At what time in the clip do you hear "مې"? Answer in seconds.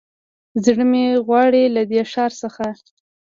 0.91-1.05